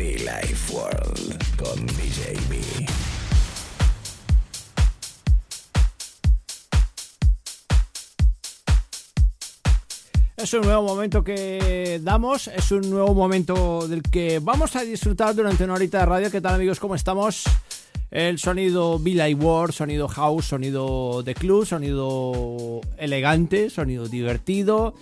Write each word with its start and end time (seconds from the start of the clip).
Be 0.00 0.16
Life 0.16 0.72
World 0.72 1.36
con 1.58 1.86
DJ. 1.88 2.34
Es 10.38 10.54
un 10.54 10.62
nuevo 10.62 10.84
momento 10.84 11.22
que 11.22 12.00
damos, 12.02 12.48
es 12.48 12.72
un 12.72 12.88
nuevo 12.88 13.12
momento 13.12 13.86
del 13.86 14.00
que 14.00 14.38
vamos 14.38 14.74
a 14.74 14.84
disfrutar 14.84 15.34
durante 15.34 15.64
una 15.64 15.74
horita 15.74 15.98
de 15.98 16.06
radio. 16.06 16.30
¿Qué 16.30 16.40
tal 16.40 16.54
amigos? 16.54 16.80
¿Cómo 16.80 16.94
estamos? 16.94 17.44
El 18.10 18.38
sonido 18.38 18.98
Billy 18.98 19.34
Ward, 19.34 19.72
sonido 19.72 20.08
house, 20.08 20.46
sonido 20.46 21.22
de 21.22 21.34
club, 21.34 21.66
sonido 21.66 22.80
elegante, 22.96 23.68
sonido 23.68 24.08
divertido, 24.08 24.94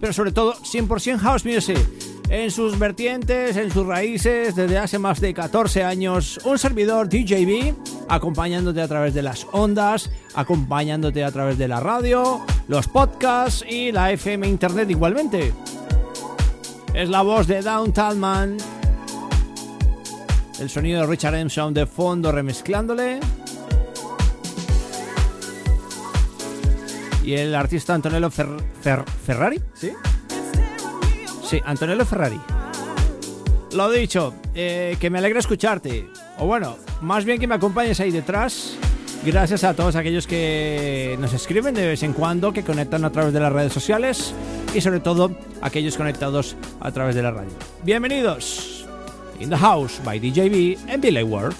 pero 0.00 0.12
sobre 0.12 0.30
todo 0.30 0.54
100% 0.54 1.18
house 1.18 1.44
music. 1.44 2.13
En 2.28 2.50
sus 2.50 2.78
vertientes, 2.78 3.56
en 3.56 3.70
sus 3.70 3.86
raíces, 3.86 4.56
desde 4.56 4.78
hace 4.78 4.98
más 4.98 5.20
de 5.20 5.32
14 5.34 5.84
años, 5.84 6.40
un 6.44 6.58
servidor 6.58 7.08
DJB, 7.08 7.74
acompañándote 8.08 8.80
a 8.80 8.88
través 8.88 9.14
de 9.14 9.22
las 9.22 9.46
ondas, 9.52 10.10
acompañándote 10.34 11.22
a 11.22 11.30
través 11.30 11.58
de 11.58 11.68
la 11.68 11.80
radio, 11.80 12.40
los 12.66 12.88
podcasts 12.88 13.64
y 13.68 13.92
la 13.92 14.10
FM 14.10 14.48
Internet 14.48 14.90
igualmente. 14.90 15.52
Es 16.92 17.08
la 17.08 17.22
voz 17.22 17.46
de 17.46 17.60
Downtown 17.62 18.18
Man, 18.18 18.56
el 20.58 20.70
sonido 20.70 21.02
de 21.02 21.06
Richard 21.06 21.34
Armstrong 21.34 21.74
de 21.74 21.86
fondo 21.86 22.32
remezclándole. 22.32 23.20
Y 27.22 27.34
el 27.34 27.54
artista 27.54 27.94
Antonello 27.94 28.28
Fer- 28.30 28.60
Fer- 28.82 29.04
Ferrari, 29.24 29.60
¿sí? 29.74 29.92
Sí, 31.44 31.60
Antonello 31.64 32.04
Ferrari. 32.04 32.40
Lo 33.72 33.90
dicho, 33.90 34.34
eh, 34.54 34.96
que 34.98 35.10
me 35.10 35.18
alegra 35.18 35.40
escucharte. 35.40 36.08
O 36.38 36.46
bueno, 36.46 36.76
más 37.00 37.24
bien 37.24 37.38
que 37.38 37.46
me 37.46 37.54
acompañes 37.54 38.00
ahí 38.00 38.10
detrás. 38.10 38.76
Gracias 39.24 39.64
a 39.64 39.74
todos 39.74 39.96
aquellos 39.96 40.26
que 40.26 41.16
nos 41.18 41.32
escriben 41.32 41.74
de 41.74 41.86
vez 41.86 42.02
en 42.02 42.12
cuando, 42.12 42.52
que 42.52 42.62
conectan 42.62 43.04
a 43.04 43.10
través 43.10 43.32
de 43.32 43.40
las 43.40 43.52
redes 43.52 43.72
sociales 43.72 44.34
y 44.74 44.80
sobre 44.80 45.00
todo 45.00 45.30
aquellos 45.62 45.96
conectados 45.96 46.56
a 46.80 46.92
través 46.92 47.14
de 47.14 47.22
la 47.22 47.30
radio. 47.30 47.52
Bienvenidos. 47.84 48.86
In 49.40 49.50
the 49.50 49.56
House 49.56 50.00
by 50.04 50.18
DJB 50.20 50.90
and 50.90 51.02
Billy 51.02 51.22
Ward. 51.22 51.54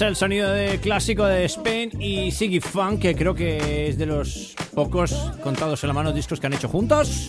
El 0.00 0.16
sonido 0.16 0.50
de 0.50 0.78
clásico 0.78 1.26
de 1.26 1.44
Spain 1.44 2.00
y 2.00 2.30
Siggy 2.30 2.60
Funk, 2.60 3.00
que 3.00 3.14
creo 3.14 3.34
que 3.34 3.88
es 3.88 3.98
de 3.98 4.06
los 4.06 4.54
pocos 4.74 5.12
contados 5.42 5.84
en 5.84 5.88
la 5.88 5.94
mano 5.94 6.10
discos 6.12 6.40
que 6.40 6.46
han 6.46 6.54
hecho 6.54 6.68
juntos. 6.68 7.28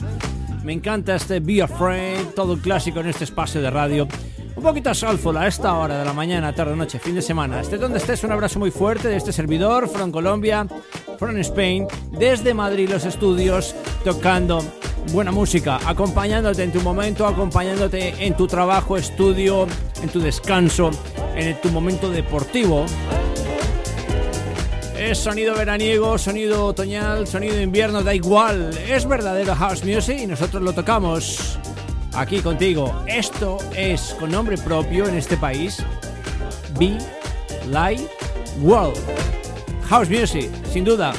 Me 0.63 0.71
encanta 0.71 1.15
este 1.15 1.41
Be 1.41 1.61
Afraid, 1.61 2.27
todo 2.33 2.57
clásico 2.57 3.01
en 3.01 3.07
este 3.07 3.25
espacio 3.25 3.61
de 3.61 3.69
radio. 3.69 4.07
Un 4.55 4.63
poquito 4.63 4.93
soulful 4.93 5.35
a 5.35 5.47
esta 5.47 5.73
hora 5.73 5.99
de 5.99 6.05
la 6.05 6.13
mañana, 6.13 6.55
tarde, 6.55 6.75
noche, 6.75 6.97
fin 6.97 7.13
de 7.13 7.21
semana. 7.21 7.59
Esté 7.59 7.77
donde 7.77 7.97
estés, 7.97 8.23
un 8.23 8.31
abrazo 8.31 8.57
muy 8.57 8.71
fuerte 8.71 9.09
de 9.09 9.17
este 9.17 9.33
servidor, 9.33 9.89
from 9.89 10.09
Colombia, 10.09 10.65
from 11.19 11.37
Spain, 11.39 11.87
desde 12.11 12.53
Madrid 12.53 12.89
los 12.89 13.03
estudios, 13.03 13.75
tocando 14.05 14.63
buena 15.11 15.31
música, 15.31 15.77
acompañándote 15.85 16.63
en 16.63 16.71
tu 16.71 16.79
momento, 16.81 17.27
acompañándote 17.27 18.25
en 18.25 18.35
tu 18.37 18.47
trabajo, 18.47 18.95
estudio, 18.95 19.67
en 20.01 20.09
tu 20.09 20.21
descanso, 20.21 20.91
en 21.49 21.61
tu 21.61 21.69
momento 21.69 22.09
deportivo. 22.09 22.85
Es 24.97 25.17
sonido 25.17 25.55
veraniego, 25.55 26.17
sonido 26.17 26.67
otoñal, 26.67 27.27
sonido 27.27 27.59
invierno, 27.59 28.03
da 28.03 28.13
igual. 28.13 28.77
Es 28.87 29.07
verdadero 29.07 29.55
house 29.55 29.83
music 29.83 30.19
y 30.19 30.27
nosotros 30.27 30.61
lo 30.61 30.73
tocamos 30.73 31.57
aquí 32.13 32.39
contigo. 32.41 33.03
Esto 33.07 33.57
es 33.75 34.15
con 34.19 34.31
nombre 34.31 34.57
propio 34.57 35.07
en 35.07 35.17
este 35.17 35.37
país. 35.37 35.83
Be 36.79 36.97
Light 37.69 38.01
World. 38.61 38.99
House 39.89 40.09
music, 40.09 40.49
sin 40.71 40.83
duda. 40.83 41.13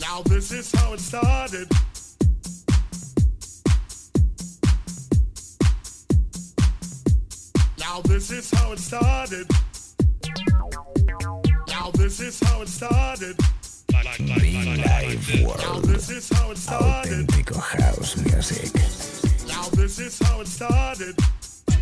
Now 0.00 0.22
this 0.24 0.52
is 0.52 0.72
how 0.72 0.92
it 0.94 1.00
started. 1.00 1.68
Now 7.78 8.00
this 8.02 8.30
is 8.30 8.50
how 8.50 8.72
it 8.72 8.78
started. 8.78 9.46
Now 11.68 11.90
this 11.92 12.20
is 12.20 12.40
how 12.40 12.62
it 12.62 12.68
started. 12.68 13.36
Live 14.20 15.44
World. 15.44 15.58
Now 15.58 15.80
this 15.80 16.10
is 16.10 16.28
house 18.08 18.16
music. 18.24 18.74
Now 19.46 19.68
this 19.72 19.98
is 19.98 20.18
how 20.20 20.40
it 20.40 20.48
started. 20.48 21.16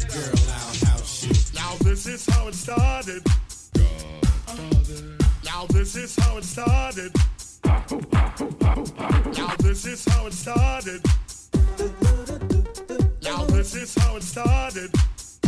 Girl, 0.09 0.35
loud 0.49 0.77
house. 0.89 1.06
Now 1.57 1.75
this 1.81 2.07
is 2.07 2.27
how 2.27 2.49
it 2.49 2.55
started. 2.55 3.23
Now 5.45 5.67
this 5.71 5.97
is 5.97 6.15
how 6.17 6.37
it 6.37 6.45
started. 6.45 7.13
Now 9.37 9.55
this 9.59 9.87
is 9.87 10.05
how 10.05 10.27
it 10.27 10.33
started. 10.35 11.03
Now 13.23 13.45
this 13.47 13.75
is 13.75 13.95
how 13.95 14.17
it 14.17 14.23
started. 14.23 14.91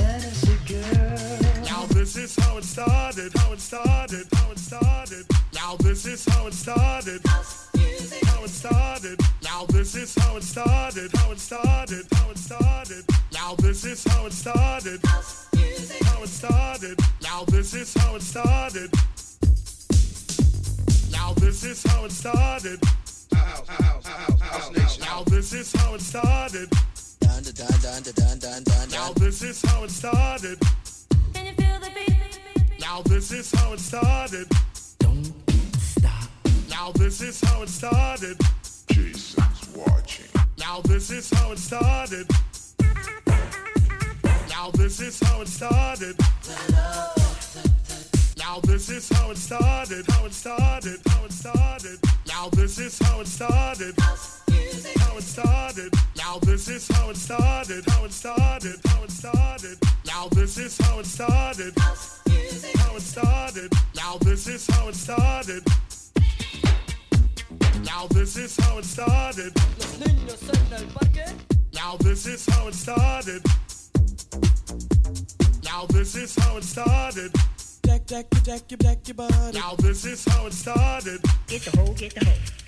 Now 0.09 1.85
this 1.87 2.16
is 2.16 2.37
how 2.37 2.57
it 2.57 2.64
started, 2.64 3.31
how 3.37 3.53
it 3.53 3.61
started, 3.61 4.27
how 4.33 4.51
it 4.51 4.59
started. 4.59 5.27
Now 5.55 5.77
this 5.81 6.07
is 6.07 6.25
how 6.25 6.47
it 6.47 6.55
started. 6.55 7.21
House 7.27 7.68
music. 7.77 8.25
How 8.25 8.42
it 8.44 8.49
started. 8.49 9.21
Now 9.42 9.66
this 9.66 9.94
is 9.94 10.14
how 10.14 10.37
it 10.37 10.42
started, 10.42 11.11
how 11.14 11.33
it 11.33 11.38
started, 11.38 12.07
how 12.12 12.31
it 12.31 12.38
started. 12.38 13.05
Now 13.35 13.55
this 13.57 13.85
is 13.85 14.03
how 14.05 14.25
it 14.25 14.33
started. 14.33 15.05
House 15.05 15.47
music. 15.55 16.03
How 16.07 16.23
it 16.23 16.29
started. 16.29 16.99
Now 17.23 17.44
this 17.44 17.75
is 17.75 17.94
how 17.94 18.14
it 18.16 18.23
started. 18.23 18.90
Now 21.12 21.35
this 21.35 21.64
is 21.64 21.83
how 21.85 22.05
it 22.07 22.12
started. 22.12 22.83
House, 23.35 23.68
house, 23.68 24.07
house, 24.07 24.40
house, 24.40 24.68
house. 24.79 24.99
Now 25.01 25.23
this 25.25 25.53
is 25.53 25.71
how 25.77 25.94
it 25.94 26.01
started 26.01 26.73
dun 27.29 27.43
dun 27.43 28.03
dun 28.03 28.03
dun 28.03 28.38
dun 28.38 28.62
dun. 28.64 28.88
Now 28.91 29.12
this 29.12 29.43
is 29.43 29.62
how 29.62 29.85
it 29.85 29.91
started. 29.91 30.59
Can 31.35 31.47
you 31.47 31.53
feel 31.53 31.79
the 31.81 31.91
beat? 31.95 32.81
Now 32.81 33.03
this 33.03 33.31
is 33.33 33.53
how 33.53 33.73
it 33.73 33.81
started. 33.81 34.47
Don't 34.99 35.33
stop. 35.79 36.29
Now 36.71 36.93
this 36.93 37.21
is 37.21 37.41
how 37.41 37.62
it 37.62 37.69
started. 37.69 38.37
Jason's 38.88 39.69
watching. 39.77 40.27
Now 40.59 40.81
this 40.83 41.11
is 41.11 41.31
how 41.31 41.53
it 41.53 41.59
started. 41.59 42.27
Now 44.49 44.71
this 44.73 45.01
is 45.01 45.21
how 45.21 45.41
it 45.43 45.49
started. 45.49 46.17
Now 48.38 48.61
this 48.61 48.88
is 48.88 49.09
how 49.11 49.31
it 49.31 49.37
started, 49.37 50.05
how 50.11 50.25
it 50.25 50.33
started, 50.33 51.01
how 51.07 51.25
it 51.25 51.33
started. 51.33 51.99
Now 52.27 52.49
this 52.51 52.79
is 52.79 52.99
how 52.99 53.21
it 53.21 53.27
started. 53.27 53.95
How 53.99 54.14
it 54.14 54.19
started 54.19 54.48
how 54.99 55.17
it 55.17 55.23
started. 55.23 55.95
Now 56.17 56.39
this 56.43 56.69
is 56.69 56.89
how 56.89 57.11
it 57.11 57.17
started, 57.17 57.85
how 57.89 58.05
it 58.05 58.13
started, 58.13 58.81
how 58.87 59.03
it 59.05 59.11
started. 59.11 59.79
Now 60.07 60.29
this 60.33 60.59
is 60.59 60.79
how 60.79 60.99
it 60.99 61.07
started. 61.07 61.73
How 61.79 62.97
it 62.97 63.03
started. 63.03 63.73
Now 63.95 64.19
this 64.21 64.47
is 64.47 64.67
how 64.67 64.89
it 64.89 64.95
started. 64.95 65.63
Now 67.85 68.07
this 68.11 68.37
is 68.37 68.57
how 68.57 68.79
it 68.79 68.85
started. 68.85 69.53
Now 71.75 71.97
this 71.97 72.27
is 72.27 72.47
how 72.47 72.69
it 72.69 72.75
started. 72.75 73.43
Now 75.65 75.87
this 75.87 76.15
is 76.17 76.37
how 76.37 76.57
it 76.57 76.65
started. 76.65 77.33
Jack, 77.87 78.07
jack, 78.07 78.27
jack, 78.45 78.69
jack, 78.69 78.79
jack 78.81 79.09
your 79.09 79.15
body. 79.15 79.59
Now 79.59 79.75
this 79.79 80.05
is 80.05 80.25
how 80.25 80.47
it 80.47 80.53
started. 80.53 81.21
Get 81.47 81.63
the 81.63 81.77
hoe, 81.79 81.95
get 81.95 82.15
the 82.15 82.25
hoe. 82.25 82.68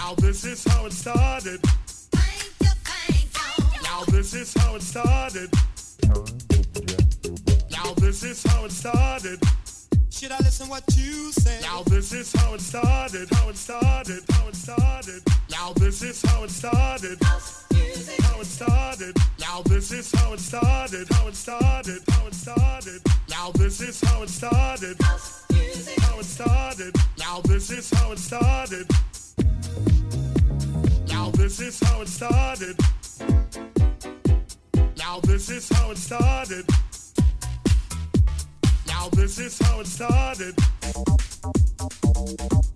Now 0.00 0.14
this 0.14 0.44
is 0.44 0.64
how 0.64 0.86
it 0.86 0.92
started. 0.92 1.60
Now 3.82 4.04
this 4.06 4.32
is 4.32 4.54
how 4.54 4.76
it 4.76 4.82
started. 4.82 5.50
Now 7.70 7.92
this 7.94 8.22
is 8.22 8.44
how 8.44 8.64
it 8.64 8.70
started. 8.70 9.40
Should 10.10 10.30
I 10.30 10.38
listen 10.38 10.68
what 10.68 10.84
you 10.96 11.32
say? 11.32 11.58
Now 11.62 11.82
this 11.82 12.12
is 12.12 12.32
how 12.32 12.54
it 12.54 12.60
started, 12.60 13.28
how 13.32 13.48
it 13.48 13.56
started, 13.56 14.22
how 14.30 14.46
it 14.46 14.54
started. 14.54 15.22
Now 15.50 15.72
this 15.74 16.02
is 16.02 16.22
how 16.22 16.44
it 16.44 16.50
started. 16.50 17.18
How 17.22 18.40
it 18.40 18.46
started. 18.46 19.16
Now 19.40 19.62
this 19.62 19.90
is 19.90 20.12
how 20.12 20.32
it 20.32 20.40
started, 20.40 21.08
how 21.10 21.26
it 21.26 21.34
started, 21.34 22.02
how 22.08 22.26
it 22.28 22.34
started. 22.34 23.02
Now 23.28 23.50
this 23.50 23.80
is 23.80 24.00
how 24.00 24.22
it 24.22 24.30
started. 24.30 24.96
How 25.02 26.18
it 26.20 26.24
started. 26.24 26.94
Now 27.18 27.40
this 27.40 27.70
is 27.70 27.90
how 27.90 28.12
it 28.12 28.18
started. 28.20 28.86
Now 31.08 31.30
this 31.30 31.60
is 31.60 31.80
how 31.80 32.02
it 32.02 32.08
started. 32.08 32.76
Now 34.96 35.20
this 35.20 35.50
is 35.50 35.68
how 35.70 35.90
it 35.90 35.98
started. 35.98 36.64
Now 38.86 39.08
this 39.12 39.38
is 39.38 39.58
how 39.58 39.80
it 39.80 39.86
started. 39.86 40.54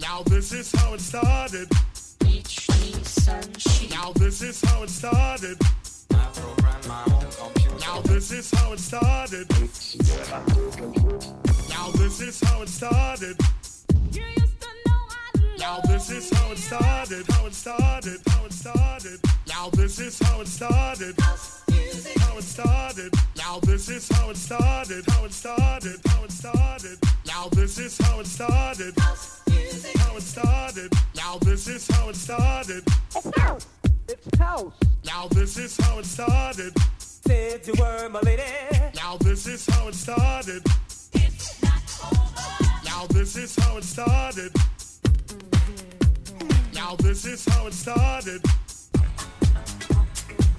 Now 0.01 0.23
this 0.27 0.53
is 0.53 0.73
how 0.73 0.95
it 0.95 1.01
started. 1.01 1.69
Now 3.91 4.13
this 4.15 4.43
is 4.43 4.63
how 4.63 4.83
it 4.83 4.91
started. 4.91 5.59
Now 7.81 8.01
this 8.03 8.31
is 8.33 8.51
how 8.53 8.73
it 8.73 8.79
started. 8.81 9.51
Now 11.69 11.91
this 11.93 12.21
is 12.21 12.41
how 12.41 12.63
it 12.63 12.69
started. 12.69 13.37
Yeah. 14.13 14.42
Now 15.63 15.79
this 15.79 16.11
is 16.11 16.29
how 16.29 16.51
it 16.51 16.59
started, 16.59 17.25
how 17.29 17.47
it 17.47 17.55
started, 17.55 18.21
how 18.27 18.45
it 18.47 18.53
started. 18.53 19.21
Now 19.47 19.71
this 19.71 20.01
is 20.01 20.19
how 20.19 20.41
it 20.41 20.49
started. 20.49 21.15
How 21.21 22.37
it 22.37 22.43
started. 22.43 23.15
Now 23.37 23.61
this 23.61 23.89
is 23.89 24.09
how 24.09 24.31
it 24.31 24.37
started, 24.37 25.05
how 25.09 25.25
it 25.25 25.33
started, 25.33 26.01
how 26.09 26.25
it 26.25 26.33
started. 26.33 26.99
Now 27.29 27.47
this 27.53 27.79
is 27.79 27.97
how 27.97 28.19
it 28.19 28.27
started. 28.27 28.93
How 28.99 30.17
it 30.17 30.23
started. 30.23 30.93
Now 31.15 31.39
this 31.39 31.69
is 31.69 31.87
how 31.89 32.09
it 32.09 32.17
started. 32.17 32.83
It's 33.15 33.39
house. 33.39 33.67
It's 34.09 34.39
house. 34.39 34.75
Now 35.05 35.29
this 35.29 35.57
is 35.59 35.77
how 35.77 36.01
it 36.01 36.07
started. 36.07 36.77
Said 36.99 37.69
you 37.69 37.75
were 37.79 38.09
my 38.09 38.21
lady. 38.23 38.43
Now 38.97 39.17
this 39.19 39.47
is 39.47 39.65
how 39.67 39.87
it 39.87 39.95
started. 39.95 40.67
It's 41.13 41.63
not 41.63 41.83
over. 42.13 42.85
Now 42.85 43.07
this 43.11 43.37
is 43.37 43.55
how 43.55 43.77
it 43.77 43.85
started. 43.85 44.51
Now 46.85 46.97
this 46.97 47.25
is 47.25 47.45
how 47.47 47.69
it 47.69 47.75
started. 47.75 48.43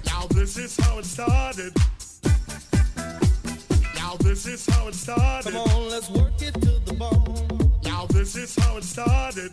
Now 0.06 0.26
this 0.30 0.56
is 0.56 0.74
how 0.78 0.98
it 0.98 1.04
started. 1.04 1.76
Now 3.94 4.16
this 4.20 4.46
is 4.46 4.66
how 4.66 4.88
it 4.88 4.94
started. 4.94 5.52
Come 5.52 5.68
on, 5.68 5.90
let's 5.90 6.08
work 6.08 6.40
it 6.40 6.54
to 6.54 6.80
the 6.86 6.94
bone. 6.94 7.70
Now 7.84 8.06
this 8.06 8.36
is 8.36 8.56
how 8.56 8.78
it 8.78 8.84
started. 8.84 9.52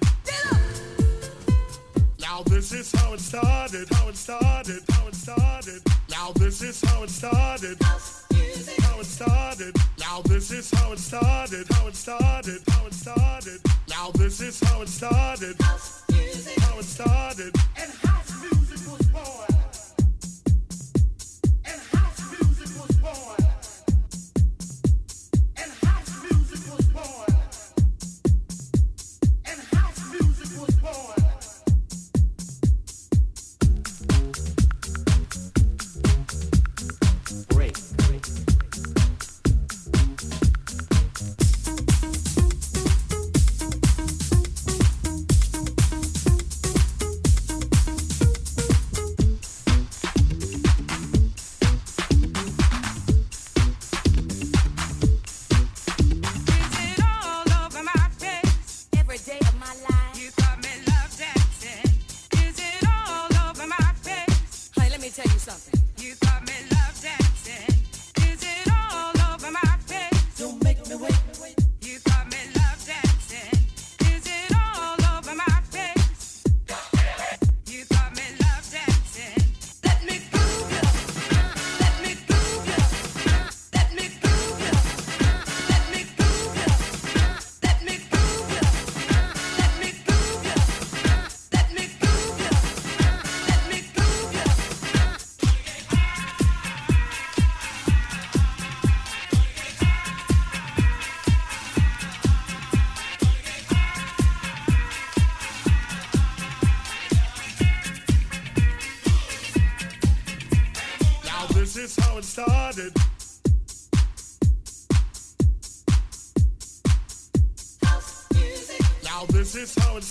Now 2.31 2.43
this 2.43 2.71
is 2.71 2.93
how 2.93 3.11
it 3.11 3.19
started. 3.19 3.89
How 3.91 4.07
it 4.07 4.15
started. 4.15 4.81
How 4.89 5.07
it 5.07 5.15
started. 5.15 5.81
Now 6.09 6.31
this 6.35 6.61
is 6.61 6.81
how 6.81 7.03
it 7.03 7.09
started. 7.09 7.77
How 7.81 8.99
it 9.01 9.05
started. 9.05 9.75
Now 9.99 10.21
this 10.21 10.49
is 10.49 10.71
how 10.71 10.93
it 10.93 10.99
started. 10.99 11.67
How 11.73 11.87
it 11.87 11.95
started. 11.95 12.61
How 12.69 12.85
it 12.85 12.93
started. 12.93 13.59
Now 13.89 14.11
this 14.11 14.39
is 14.39 14.61
how 14.61 14.81
it 14.81 14.87
started. 14.87 15.57
How 15.59 16.79
it 16.79 16.85
started. 16.85 17.53
And 17.75 17.91
house 17.91 18.31
music 18.41 18.89
was 18.89 19.07
born. 19.07 19.40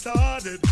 Started. 0.00 0.69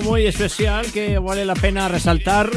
Muy 0.00 0.26
especial 0.26 0.90
que 0.92 1.18
vale 1.18 1.44
la 1.44 1.54
pena 1.54 1.88
resaltar. 1.88 2.50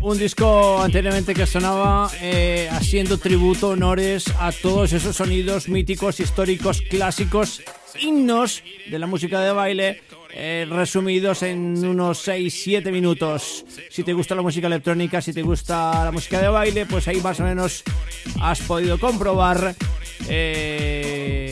Un 0.00 0.18
disco 0.18 0.80
anteriormente 0.82 1.34
que 1.34 1.46
sonaba 1.46 2.10
eh, 2.20 2.68
haciendo 2.70 3.18
tributo, 3.18 3.70
honores 3.70 4.26
a 4.38 4.52
todos 4.52 4.92
esos 4.92 5.16
sonidos 5.16 5.68
míticos, 5.68 6.20
históricos, 6.20 6.82
clásicos, 6.82 7.62
himnos 7.98 8.62
de 8.88 8.98
la 8.98 9.06
música 9.06 9.40
de 9.40 9.52
baile, 9.52 10.02
eh, 10.32 10.66
resumidos 10.68 11.42
en 11.42 11.84
unos 11.84 12.26
6-7 12.28 12.92
minutos. 12.92 13.64
Si 13.90 14.04
te 14.04 14.12
gusta 14.12 14.34
la 14.34 14.42
música 14.42 14.66
electrónica, 14.66 15.20
si 15.20 15.32
te 15.32 15.42
gusta 15.42 16.04
la 16.04 16.12
música 16.12 16.40
de 16.40 16.48
baile, 16.48 16.86
pues 16.86 17.08
ahí 17.08 17.20
más 17.20 17.40
o 17.40 17.44
menos 17.44 17.82
has 18.40 18.60
podido 18.60 18.98
comprobar 18.98 19.74
eh, 20.28 21.45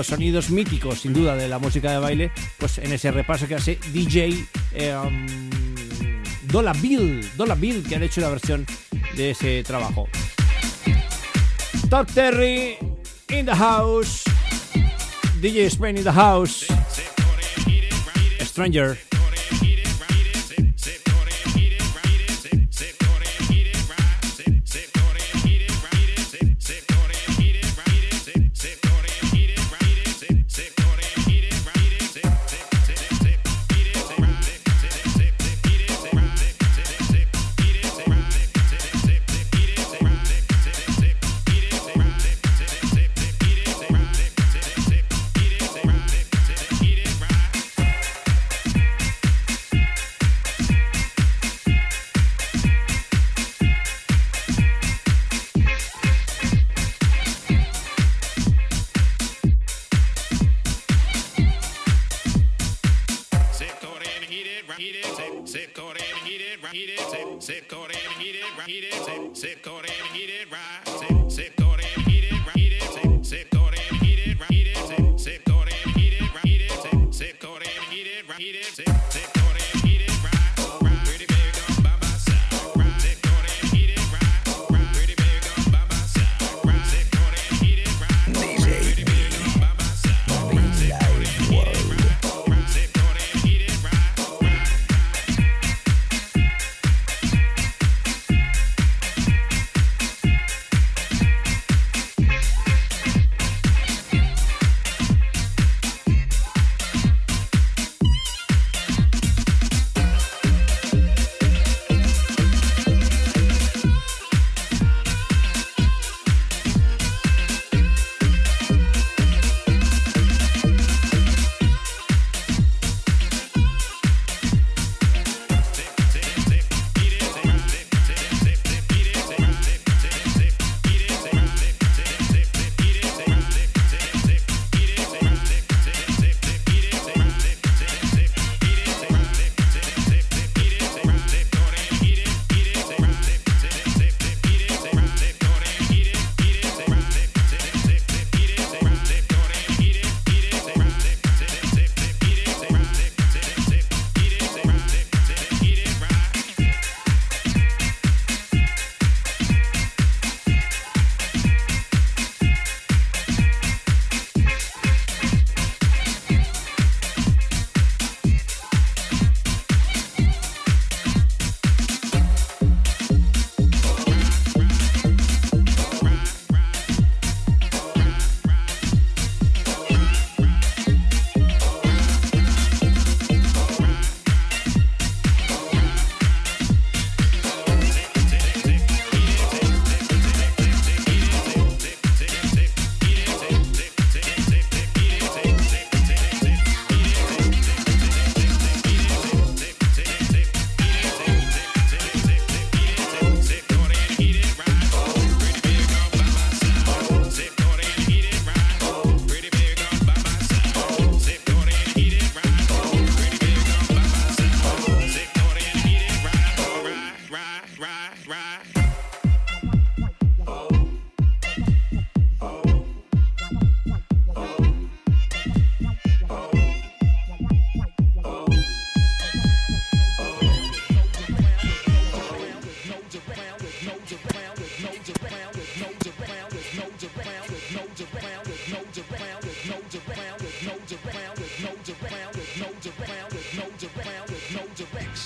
los 0.00 0.06
sonidos 0.06 0.48
míticos, 0.48 1.00
sin 1.00 1.12
duda, 1.12 1.36
de 1.36 1.46
la 1.46 1.58
música 1.58 1.90
de 1.90 1.98
baile, 1.98 2.32
pues 2.56 2.78
en 2.78 2.90
ese 2.90 3.10
repaso 3.10 3.46
que 3.46 3.56
hace 3.56 3.78
DJ 3.92 4.46
eh, 4.72 4.96
um, 4.96 5.50
Dollar 6.50 6.74
Bill, 6.80 7.20
Dollar 7.36 7.58
Bill, 7.58 7.86
que 7.86 7.96
han 7.96 8.02
hecho 8.02 8.22
la 8.22 8.30
versión 8.30 8.64
de 9.14 9.32
ese 9.32 9.62
trabajo. 9.62 10.08
Top 11.90 12.10
Terry 12.14 12.78
in 13.28 13.44
the 13.44 13.54
house, 13.54 14.24
DJ 15.42 15.66
Spain 15.66 15.98
in 15.98 16.04
the 16.04 16.12
house, 16.12 16.64
Stranger. 18.42 19.09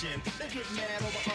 They 0.04 0.48
get 0.48 0.70
mad 0.76 1.00
over 1.00 1.33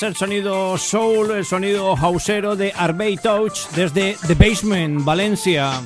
El 0.00 0.14
sonido 0.16 0.78
soul, 0.78 1.32
el 1.32 1.44
sonido 1.44 1.96
hausero 1.96 2.54
de 2.56 2.72
Arbey 2.76 3.16
Touch 3.16 3.68
desde 3.74 4.16
The 4.26 4.34
Basement, 4.34 5.04
Valencia. 5.04 5.82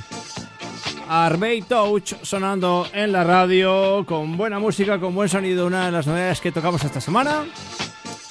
Arbey 1.08 1.62
Touch 1.62 2.14
sonando 2.22 2.86
en 2.92 3.10
la 3.12 3.24
radio 3.24 4.04
con 4.06 4.36
buena 4.36 4.58
música, 4.58 5.00
con 5.00 5.14
buen 5.14 5.28
sonido, 5.28 5.66
una 5.66 5.86
de 5.86 5.92
las 5.92 6.06
novedades 6.06 6.40
que 6.40 6.52
tocamos 6.52 6.84
esta 6.84 7.00
semana. 7.00 7.44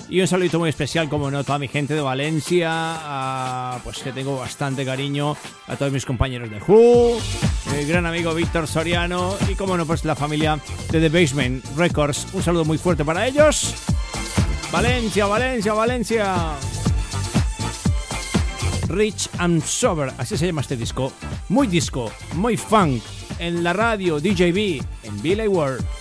Y 0.08 0.22
un 0.22 0.28
saludito 0.28 0.60
muy 0.60 0.70
especial, 0.70 1.10
como 1.10 1.32
no, 1.32 1.40
a 1.40 1.44
toda 1.44 1.58
mi 1.58 1.68
gente 1.68 1.94
de 1.96 2.02
Valencia, 2.02 2.70
a- 2.72 3.80
pues 3.84 4.00
que 4.00 4.12
tengo 4.12 4.38
bastante 4.38 4.86
cariño, 4.86 5.36
a 5.68 5.76
todos 5.78 5.92
mis 5.92 6.06
compañeros 6.06 6.50
de 6.50 6.58
Who, 6.62 7.18
el 7.76 7.88
gran 7.88 8.06
amigo 8.06 8.34
Víctor 8.36 8.68
Soriano 8.68 9.36
y 9.50 9.56
como 9.56 9.78
no, 9.78 9.86
pues 9.86 10.06
la 10.06 10.16
familia 10.16 10.60
de 10.92 11.00
The 11.00 11.10
Basement 11.22 11.66
Records. 11.78 12.28
Un 12.34 12.44
saludo 12.44 12.66
muy 12.66 12.78
fuerte 12.78 13.04
para 13.06 13.26
ellos. 13.26 13.74
Valencia, 14.72 15.26
Valencia, 15.26 15.74
Valencia. 15.74 16.36
Rich 18.88 19.30
and 19.38 19.62
Sober, 19.64 20.14
así 20.18 20.38
se 20.38 20.46
llama 20.46 20.62
este 20.62 20.78
disco. 20.78 21.12
Muy 21.50 21.68
disco, 21.68 22.10
muy 22.36 22.56
funk. 22.56 23.04
En 23.38 23.64
la 23.64 23.74
radio 23.74 24.20
DJB, 24.20 24.82
en 25.04 25.22
Billy 25.22 25.48
World. 25.48 26.01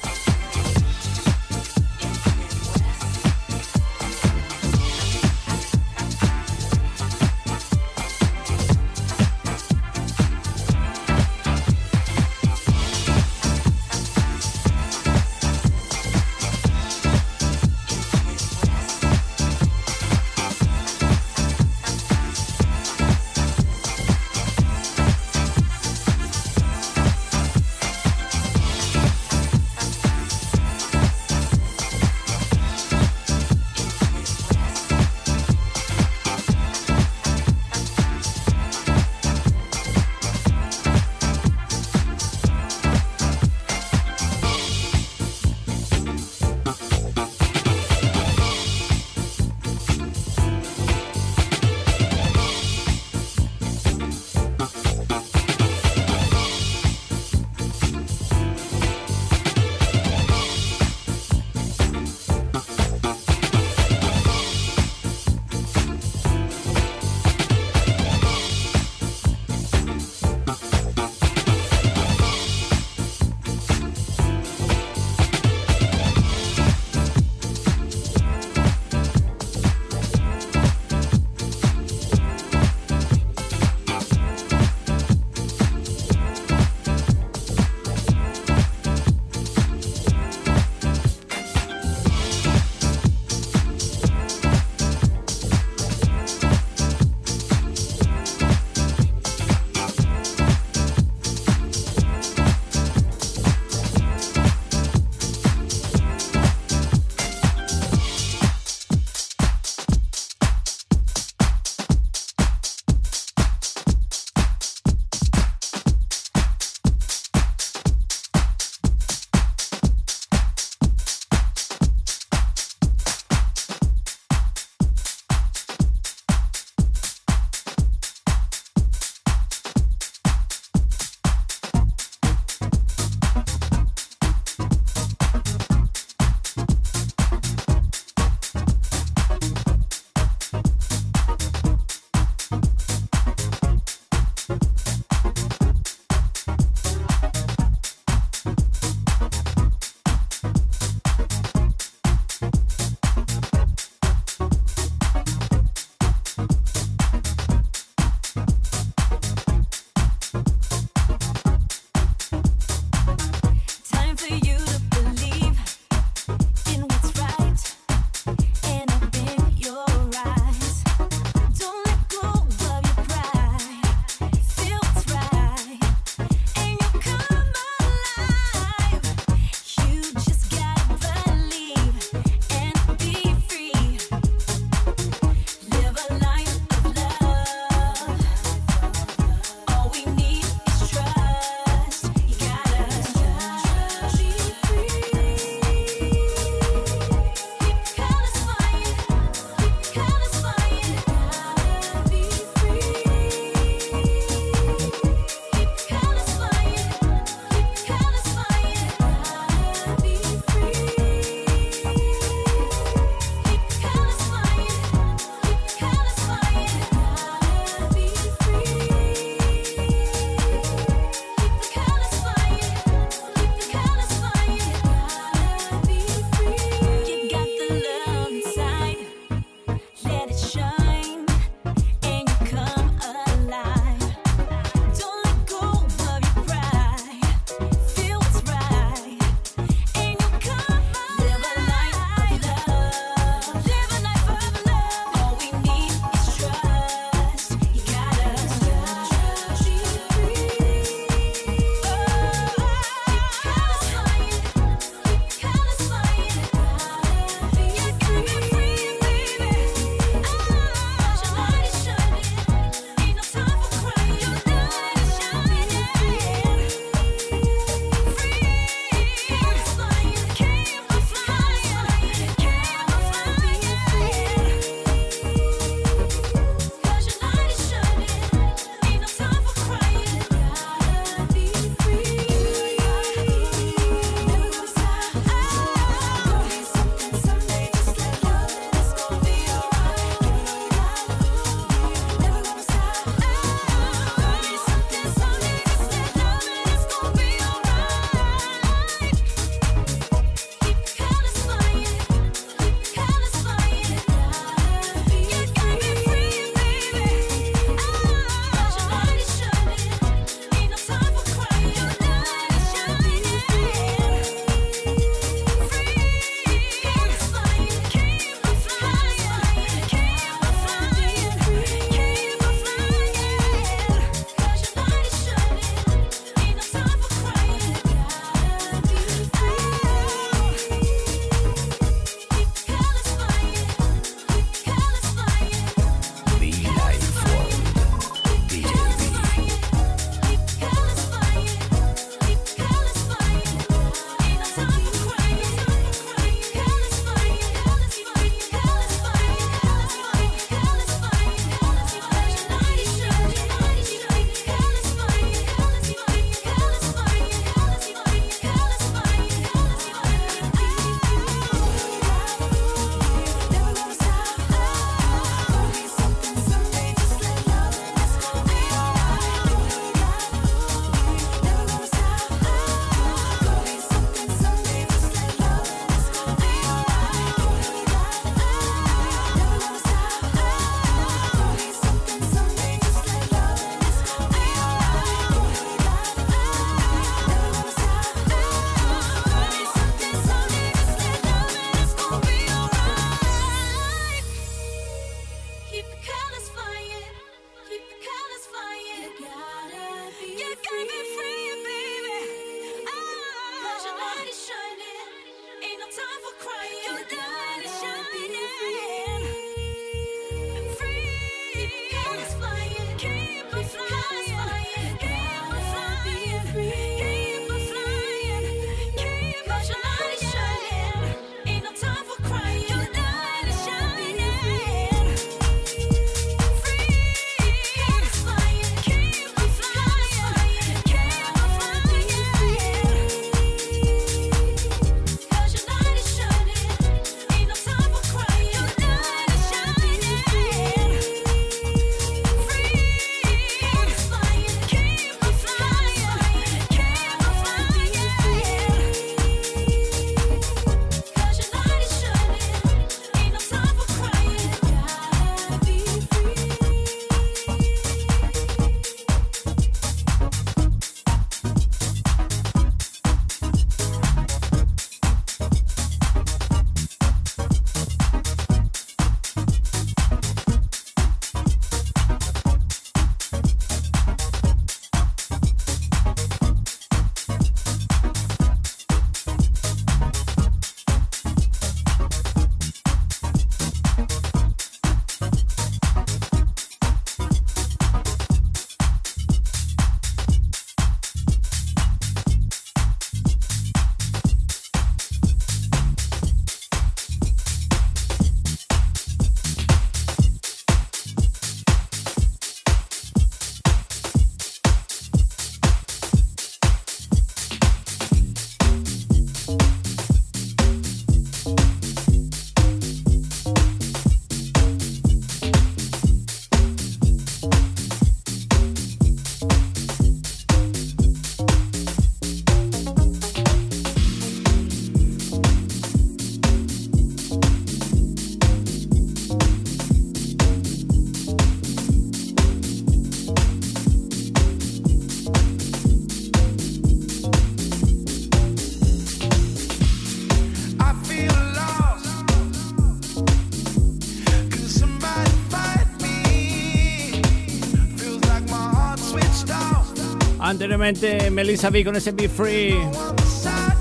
Anteriormente 550.61 551.31
Melissa 551.31 551.71
B 551.71 551.83
con 551.83 551.97
ese 551.97 552.13
Be 552.13 552.29
Free. 552.29 552.77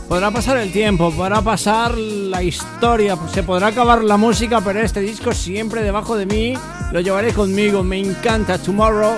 Podrá 0.07 0.31
pasar 0.31 0.55
el 0.59 0.71
tiempo, 0.71 1.11
podrá 1.11 1.41
pasar 1.41 1.97
la 1.97 2.41
historia, 2.41 3.17
se 3.33 3.43
podrá 3.43 3.67
acabar 3.67 4.01
la 4.01 4.15
música, 4.15 4.61
pero 4.61 4.79
este 4.79 5.01
disco 5.01 5.33
siempre 5.33 5.83
debajo 5.83 6.15
de 6.15 6.25
mí 6.25 6.53
lo 6.93 7.01
llevaré 7.01 7.33
conmigo. 7.33 7.83
Me 7.83 7.99
encanta 7.99 8.57
Tomorrow. 8.57 9.17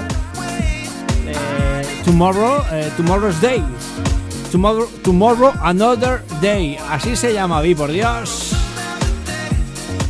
eh, 1.28 1.84
tomorrow, 2.04 2.64
eh, 2.72 2.90
Tomorrow's 2.98 3.40
Day. 3.40 3.64
Tomorrow, 4.52 4.90
tomorrow 5.04 5.54
Another 5.62 6.24
Day. 6.42 6.80
Así 6.90 7.16
se 7.16 7.32
llama, 7.32 7.62
vi 7.62 7.76
por 7.76 7.92
Dios. 7.92 8.54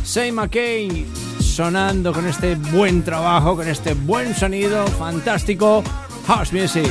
Say 0.02 0.32
McCain 0.32 1.06
sonando 1.38 2.14
con 2.14 2.26
este 2.26 2.54
buen 2.54 3.02
trabajo, 3.02 3.56
con 3.56 3.68
este 3.68 3.92
buen 3.92 4.34
sonido 4.34 4.86
fantástico. 4.86 5.84
House 6.26 6.50
Music. 6.50 6.90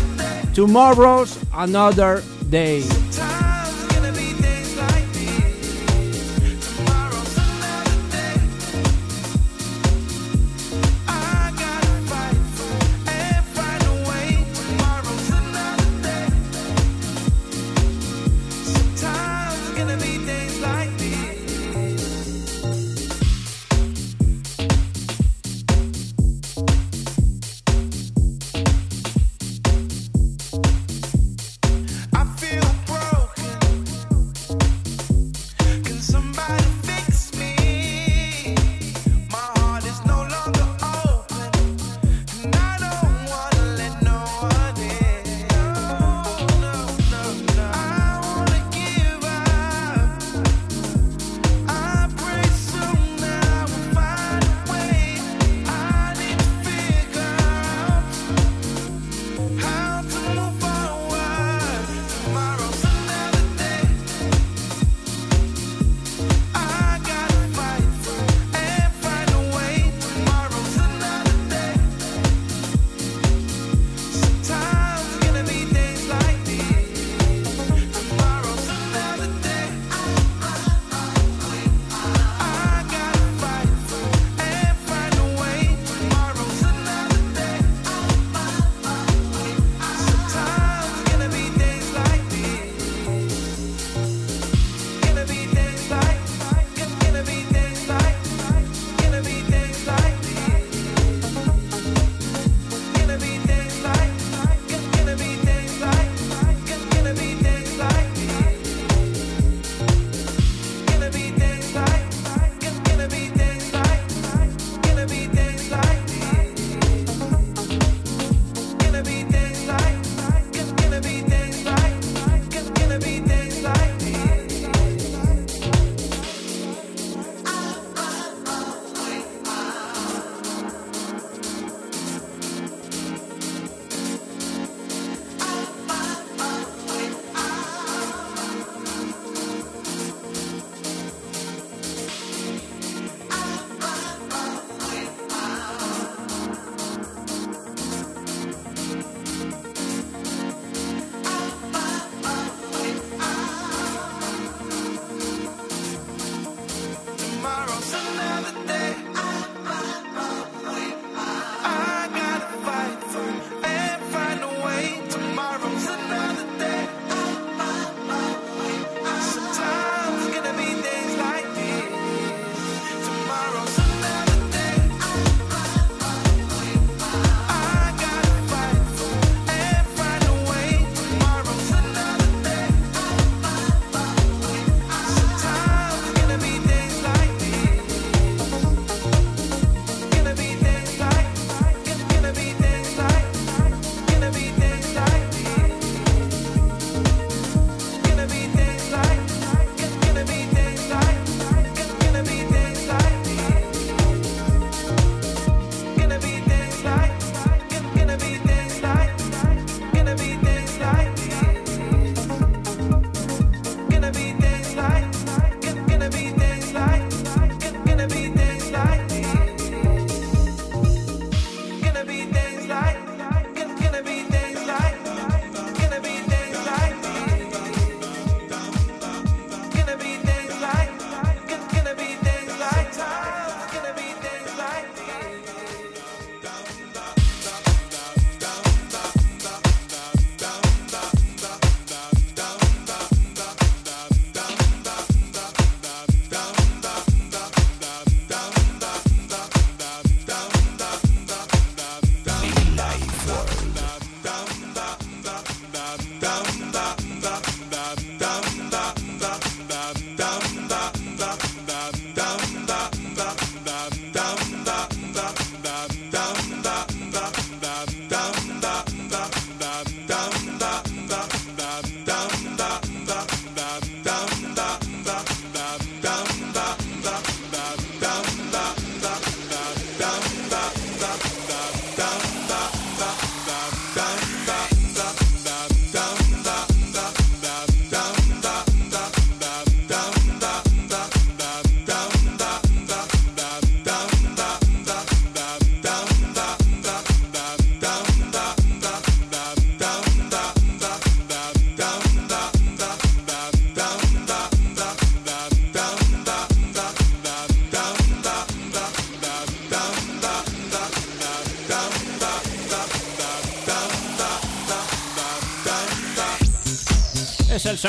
Tomorrow's 0.53 1.39
Another 1.53 2.21
Day. 2.49 2.83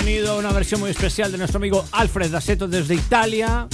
Sonido, 0.03 0.37
una 0.37 0.51
versión 0.51 0.81
muy 0.81 0.91
especial 0.91 1.31
de 1.31 1.39
nuestro 1.39 1.59
amigo 1.59 1.85
Alfred 1.93 2.29
Daceto 2.29 2.67
desde 2.67 2.97
Italia. 2.97 3.69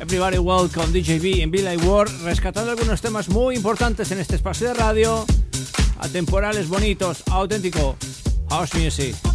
Everybody 0.00 0.38
Welcome 0.38 0.86
DJB 0.86 1.42
en 1.42 1.52
Billy 1.52 1.76
Ward, 1.76 2.10
rescatando 2.24 2.72
algunos 2.72 3.00
temas 3.00 3.28
muy 3.28 3.54
importantes 3.54 4.10
en 4.10 4.18
este 4.18 4.34
espacio 4.34 4.66
de 4.66 4.74
radio, 4.74 5.24
atemporales, 6.00 6.68
bonitos, 6.68 7.22
auténtico 7.30 7.96
house 8.48 8.74
music. 8.74 9.29